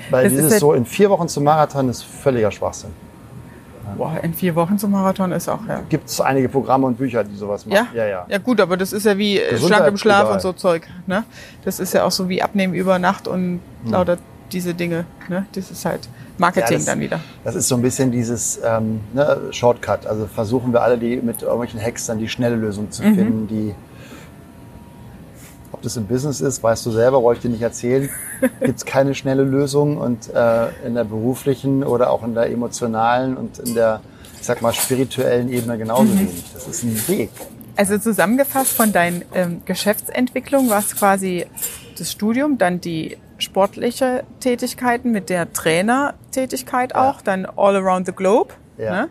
[0.09, 2.91] Weil das dieses so in vier Wochen zum Marathon ist völliger Schwachsinn.
[3.97, 5.81] Boah, in vier Wochen zum Marathon ist auch, ja.
[5.89, 7.75] Gibt es einige Programme und Bücher, die sowas machen.
[7.75, 7.87] Ja?
[7.93, 8.25] ja, ja.
[8.27, 10.87] Ja gut, aber das ist ja wie äh, Schlank im Schlaf und so Zeug.
[11.07, 11.23] Ne?
[11.63, 13.91] Das ist ja auch so wie Abnehmen über Nacht und hm.
[13.91, 14.17] lauter
[14.51, 15.05] diese Dinge.
[15.29, 15.45] Ne?
[15.53, 17.19] Das ist halt Marketing ja, das, dann wieder.
[17.43, 20.05] Das ist so ein bisschen dieses ähm, ne, Shortcut.
[20.05, 23.15] Also versuchen wir alle, die mit irgendwelchen Hacks dann die schnelle Lösung zu mhm.
[23.15, 23.75] finden, die
[25.75, 28.09] ob das im Business ist, weißt du selber, brauche ich dir nicht erzählen.
[28.61, 33.35] Gibt es keine schnelle Lösung und äh, in der beruflichen oder auch in der emotionalen
[33.35, 33.99] und in der,
[34.39, 36.19] ich sag mal, spirituellen Ebene genauso mhm.
[36.19, 36.43] wenig.
[36.53, 37.29] Das ist ein Weg.
[37.75, 41.45] Also zusammengefasst von deinen ähm, Geschäftsentwicklung war es quasi
[41.97, 47.21] das Studium, dann die sportliche Tätigkeiten mit der Trainertätigkeit auch, ja.
[47.25, 48.53] dann All Around the Globe.
[48.77, 48.91] Ja.
[48.91, 49.09] Ne?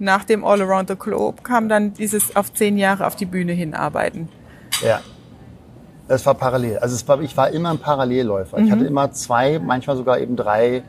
[0.00, 3.52] Nach dem All Around the Globe kam dann dieses auf zehn Jahre auf die Bühne
[3.52, 4.28] hinarbeiten.
[4.82, 5.00] Ja.
[6.08, 6.78] Es war parallel.
[6.78, 8.58] Also es war, ich war immer ein Parallelläufer.
[8.58, 8.66] Mhm.
[8.66, 10.82] Ich hatte immer zwei, manchmal sogar eben drei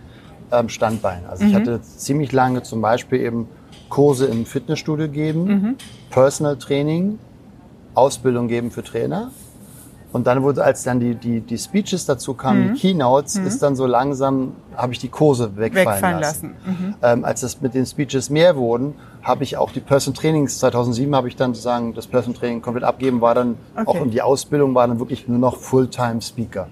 [0.52, 1.30] ähm, Standbeine.
[1.30, 1.50] Also mhm.
[1.50, 3.48] ich hatte ziemlich lange zum Beispiel eben
[3.90, 5.76] Kurse im Fitnessstudio geben, mhm.
[6.10, 7.20] Personal Training,
[7.94, 9.32] Ausbildung geben für Trainer.
[10.12, 12.74] Und dann wurde, als dann die, die, die Speeches dazu kamen, mhm.
[12.74, 13.48] die Keynotes, mhm.
[13.48, 16.56] ist dann so langsam, habe ich die Kurse wegfallen, wegfallen lassen.
[16.66, 16.86] lassen.
[16.86, 16.96] Mhm.
[17.02, 21.16] Ähm, als das mit den Speeches mehr wurden, habe ich auch die Person Trainings, 2007
[21.16, 23.88] habe ich dann sozusagen das Person Training komplett abgeben, war dann okay.
[23.88, 26.68] auch in die Ausbildung, war dann wirklich nur noch Fulltime Speaker.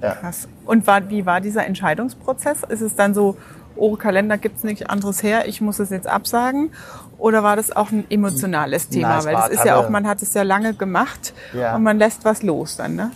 [0.00, 0.14] Ja.
[0.14, 0.48] Krass.
[0.64, 2.62] Und war, wie war dieser Entscheidungsprozess?
[2.68, 3.36] Ist es dann so,
[3.74, 6.70] oh, Kalender gibt's nichts anderes her, ich muss es jetzt absagen?
[7.18, 9.16] Oder war das auch ein emotionales Thema?
[9.16, 11.74] Nein, Weil das ist ja auch, man hat es ja lange gemacht ja.
[11.74, 13.10] und man lässt was los dann, ne?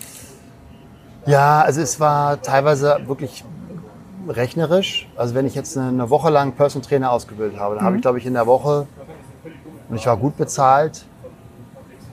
[1.26, 3.44] Ja, also es war teilweise wirklich
[4.28, 5.09] rechnerisch.
[5.16, 7.87] Also wenn ich jetzt eine Woche lang Personal Trainer ausgebildet habe, dann mhm.
[7.87, 8.87] habe ich, glaube ich, in der Woche,
[9.88, 11.04] und ich war gut bezahlt,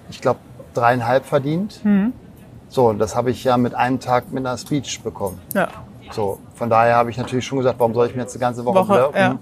[0.09, 0.39] ich glaube,
[0.73, 1.83] dreieinhalb verdient.
[1.83, 2.13] Mhm.
[2.69, 5.39] So, und das habe ich ja mit einem Tag mit einer Speech bekommen.
[5.53, 5.69] Ja.
[6.11, 8.63] So, von daher habe ich natürlich schon gesagt, warum soll ich mir jetzt eine ganze
[8.65, 9.39] Woche, Woche ja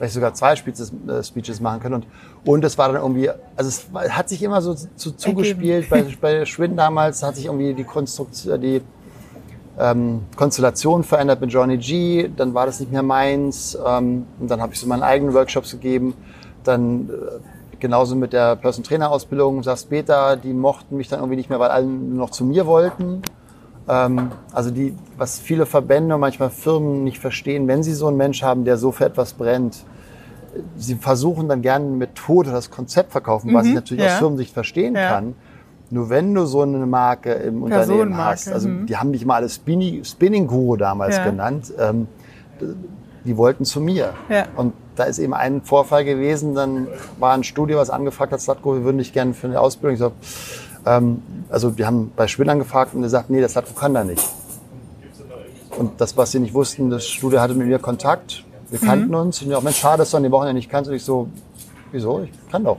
[0.00, 1.96] weil ich sogar zwei Speeches, äh, Speeches machen können.
[1.96, 2.06] Und,
[2.46, 5.90] und es war dann irgendwie, also es hat sich immer so zu, zugespielt.
[5.90, 8.80] Bei, bei Schwinn damals hat sich irgendwie die Konstruktion, die
[9.80, 12.28] ähm, Konstellation verändert mit Johnny G.
[12.36, 13.78] Dann war das nicht mehr meins.
[13.86, 16.14] Ähm, und dann habe ich so meine eigenen Workshops gegeben.
[16.64, 21.36] Dann äh, genauso mit der Person Trainer Ausbildung, sagst später, die mochten mich dann irgendwie
[21.36, 23.22] nicht mehr, weil alle nur noch zu mir wollten.
[23.88, 28.18] Ähm, also die, was viele Verbände und manchmal Firmen nicht verstehen, wenn sie so einen
[28.18, 29.84] Mensch haben, der so für etwas brennt,
[30.76, 33.76] sie versuchen dann gerne eine Methode, das Konzept verkaufen, was ich mhm.
[33.76, 34.12] natürlich ja.
[34.12, 35.08] aus Firmensicht verstehen ja.
[35.08, 35.34] kann.
[35.92, 38.86] Nur wenn du so eine Marke im Unternehmen hast, also mhm.
[38.86, 41.24] die haben dich mal alles Spinning Guru damals ja.
[41.24, 42.06] genannt, ähm,
[43.24, 44.14] die wollten zu mir.
[44.28, 44.46] Ja.
[44.56, 46.86] Und da ist eben ein Vorfall gewesen, dann
[47.18, 49.94] war ein Studio, was angefragt hat, Slatko, wir würden dich gerne für eine Ausbildung.
[49.94, 50.12] Ich so,
[50.86, 54.04] ähm, also wir haben bei Schwinn angefragt und er sagt, nee, das Slatko kann da
[54.04, 54.22] nicht.
[55.76, 59.14] Und das, was sie nicht wussten, das Studio hatte mit mir Kontakt, wir kannten mhm.
[59.14, 60.88] uns und ja, Mensch, schade, dass du an dem Wochenende nicht kannst.
[60.88, 61.28] Und ich so,
[61.90, 62.20] wieso?
[62.20, 62.78] Ich kann doch.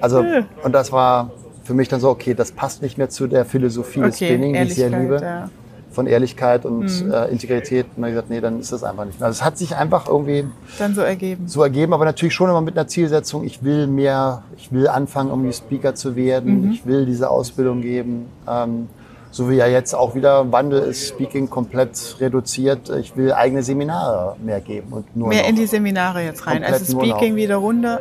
[0.00, 0.24] Also,
[0.64, 1.30] und das war
[1.64, 4.52] für mich dann so, okay, das passt nicht mehr zu der Philosophie okay, des Spinning,
[4.52, 5.18] die ich sehr liebe.
[5.20, 5.50] Ja.
[5.90, 7.12] Von Ehrlichkeit und mhm.
[7.12, 7.86] äh, Integrität.
[7.94, 9.28] Und dann gesagt, nee, dann ist das einfach nicht mehr.
[9.28, 10.44] Also es hat sich einfach irgendwie
[10.76, 11.46] dann so ergeben.
[11.46, 13.44] So ergeben, aber natürlich schon immer mit einer Zielsetzung.
[13.44, 16.62] Ich will mehr, ich will anfangen, irgendwie Speaker zu werden.
[16.62, 16.72] Mhm.
[16.72, 18.26] Ich will diese Ausbildung geben.
[18.48, 18.88] Ähm,
[19.30, 22.90] so wie ja jetzt auch wieder Wandel ist, Speaking komplett reduziert.
[22.90, 26.64] Ich will eigene Seminare mehr geben und nur mehr in die Seminare jetzt rein.
[26.64, 28.00] Also Speaking wieder runter.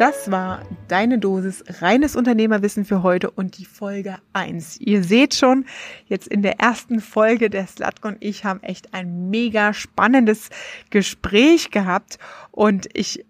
[0.00, 4.80] Das war deine Dosis reines Unternehmerwissen für heute und die Folge 1.
[4.80, 5.66] Ihr seht schon,
[6.06, 10.48] jetzt in der ersten Folge der Slatko und ich haben echt ein mega spannendes
[10.88, 12.18] Gespräch gehabt
[12.50, 13.26] und ich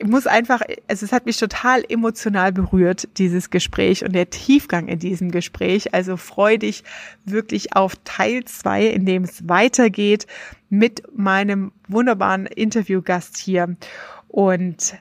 [0.00, 5.00] muss einfach, also es hat mich total emotional berührt, dieses Gespräch und der Tiefgang in
[5.00, 5.92] diesem Gespräch.
[5.92, 6.84] Also freu dich
[7.24, 10.28] wirklich auf Teil zwei, in dem es weitergeht
[10.68, 13.74] mit meinem wunderbaren Interviewgast hier.
[14.28, 14.94] Und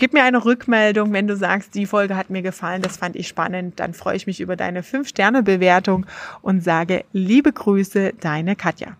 [0.00, 3.26] Gib mir eine Rückmeldung, wenn du sagst, die Folge hat mir gefallen, das fand ich
[3.26, 3.80] spannend.
[3.80, 6.06] Dann freue ich mich über deine 5-Sterne-Bewertung
[6.40, 8.96] und sage liebe Grüße, deine Katja.